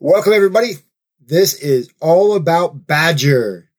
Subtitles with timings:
[0.00, 0.72] Welcome, everybody.
[1.24, 3.70] This is all about Badger.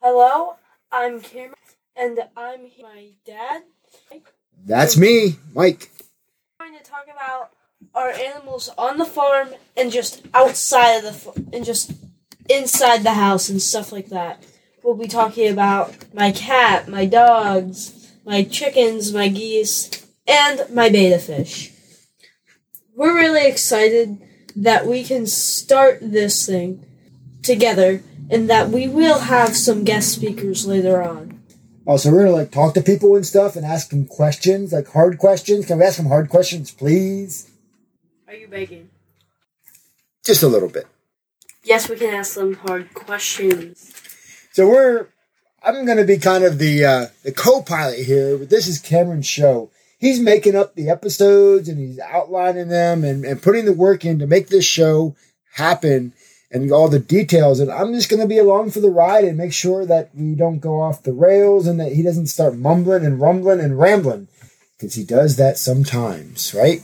[0.00, 0.54] Hello,
[0.90, 1.54] I'm Cameron,
[1.96, 3.62] and I'm here my dad.
[4.64, 5.90] That's me, Mike.
[6.60, 7.50] We're going to talk about
[7.94, 11.92] our animals on the farm and just outside of the f- and just
[12.48, 14.44] inside the house and stuff like that.
[14.82, 21.18] We'll be talking about my cat, my dogs, my chickens, my geese, and my betta
[21.18, 21.72] fish.
[22.94, 24.20] We're really excited
[24.56, 26.84] that we can start this thing
[27.42, 31.40] together and that we will have some guest speakers later on.
[31.84, 35.18] Also, we're gonna like talk to people and stuff and ask them questions, like hard
[35.18, 35.66] questions.
[35.66, 37.50] Can we ask them hard questions, please?
[38.28, 38.88] Are you begging?
[40.24, 40.86] Just a little bit.
[41.64, 43.92] Yes, we can ask them hard questions.
[44.52, 45.08] So we're.
[45.64, 49.70] I'm gonna be kind of the uh, the co-pilot here, but this is Cameron's show.
[50.02, 54.18] He's making up the episodes and he's outlining them and, and putting the work in
[54.18, 55.14] to make this show
[55.52, 56.12] happen
[56.50, 57.60] and all the details.
[57.60, 60.34] And I'm just going to be along for the ride and make sure that we
[60.34, 64.26] don't go off the rails and that he doesn't start mumbling and rumbling and rambling
[64.76, 66.82] because he does that sometimes, right?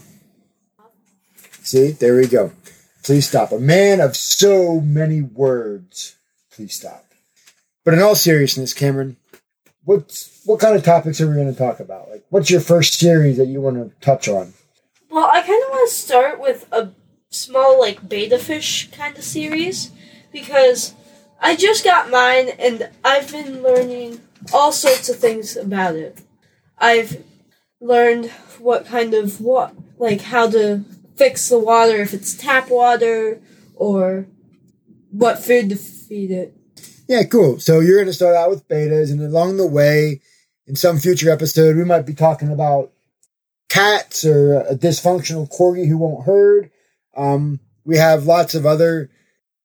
[1.64, 2.53] See, there we go.
[3.03, 3.51] Please stop.
[3.51, 6.14] A man of so many words.
[6.53, 7.05] Please stop.
[7.85, 9.17] But in all seriousness, Cameron,
[9.89, 12.11] what's what kind of topics are we going to talk about?
[12.11, 14.53] Like, what's your first series that you want to touch on?
[15.11, 16.91] Well, I kind of want to start with a
[17.30, 19.91] small, like, betta fish kind of series
[20.30, 20.95] because
[21.41, 24.20] I just got mine and I've been learning
[24.53, 26.20] all sorts of things about it.
[26.77, 27.25] I've
[27.80, 28.27] learned
[28.58, 30.84] what kind of what, like, how to
[31.17, 33.41] fix the water if it's tap water
[33.75, 34.27] or
[35.11, 36.58] what food to feed it.
[37.09, 37.59] Yeah, cool.
[37.59, 40.20] So you're going to start out with bettas, and along the way,
[40.67, 42.92] in some future episode, we might be talking about
[43.70, 46.70] cats or a dysfunctional corgi who won't herd.
[47.17, 49.11] Um, we have lots of other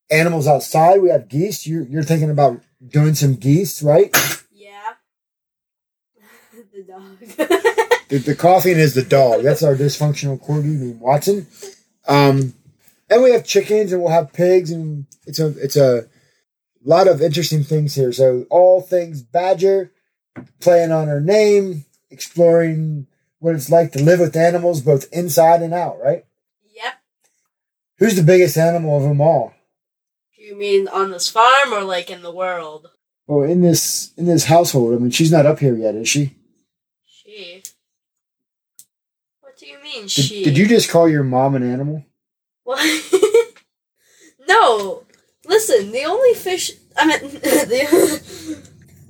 [0.10, 1.02] animals outside.
[1.02, 1.68] We have geese.
[1.68, 4.16] You're, you're thinking about doing some geese, right?
[4.52, 4.94] Yeah.
[6.74, 7.60] the dog.
[8.10, 9.42] The, the coughing is the dog.
[9.42, 11.48] That's our dysfunctional corgi named Watson.
[12.08, 12.54] Um,
[13.10, 16.06] and we have chickens, and we'll have pigs, and it's a it's a
[16.86, 18.12] lot of interesting things here.
[18.12, 19.92] So all things Badger,
[20.60, 23.08] playing on her name, exploring
[23.40, 26.00] what it's like to live with animals both inside and out.
[26.02, 26.26] Right?
[26.74, 26.96] yep.
[27.98, 29.54] Who's the biggest animal of them all?
[30.38, 32.90] You mean on this farm or like in the world?
[33.28, 36.36] Well, in this in this household, I mean, she's not up here yet, is she?
[37.06, 37.64] She.
[39.40, 40.44] What do you mean, Did, she?
[40.44, 42.06] did you just call your mom an animal?
[42.64, 42.82] What?
[44.48, 45.04] no.
[45.46, 46.72] Listen, the only fish.
[46.96, 48.62] I mean, the,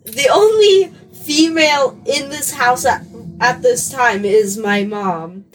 [0.05, 3.05] the only female in this house at,
[3.39, 5.45] at this time is my mom.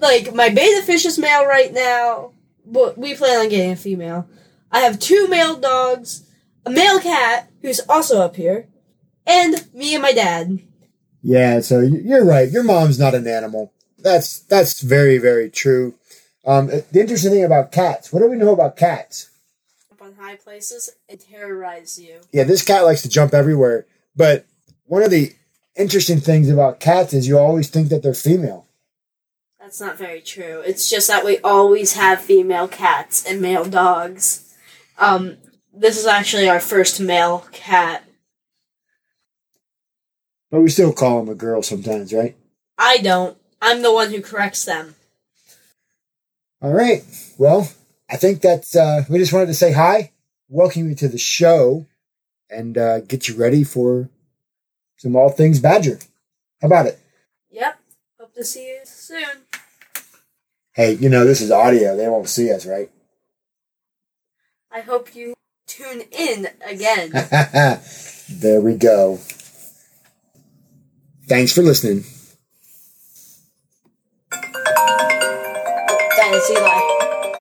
[0.00, 2.32] Like, my betta fish is male right now,
[2.64, 4.28] but we plan on getting a female.
[4.72, 6.26] I have two male dogs,
[6.64, 8.68] a male cat, who's also up here,
[9.26, 10.60] and me and my dad.
[11.22, 12.50] Yeah, so you're right.
[12.50, 13.72] Your mom's not an animal.
[13.98, 15.94] That's that's very very true.
[16.46, 18.12] Um, the interesting thing about cats.
[18.12, 19.28] What do we know about cats?
[20.20, 22.20] High places and terrorize you.
[22.30, 23.86] Yeah, this cat likes to jump everywhere.
[24.14, 24.44] But
[24.84, 25.32] one of the
[25.74, 28.66] interesting things about cats is you always think that they're female.
[29.58, 30.60] That's not very true.
[30.60, 34.54] It's just that we always have female cats and male dogs.
[34.98, 35.38] Um,
[35.72, 38.04] this is actually our first male cat.
[40.50, 42.36] But we still call them a girl sometimes, right?
[42.76, 43.38] I don't.
[43.62, 44.96] I'm the one who corrects them.
[46.60, 47.04] All right.
[47.38, 47.70] Well,
[48.10, 48.74] I think that's.
[48.74, 50.10] Uh, we just wanted to say hi,
[50.48, 51.86] welcome you to the show,
[52.50, 54.10] and uh, get you ready for
[54.96, 55.98] some all things Badger.
[56.60, 56.98] How about it?
[57.50, 57.78] Yep.
[58.18, 59.44] Hope to see you soon.
[60.72, 62.90] Hey, you know this is audio; they won't see us, right?
[64.72, 65.34] I hope you
[65.66, 67.10] tune in again.
[68.28, 69.20] there we go.
[71.28, 72.04] Thanks for listening.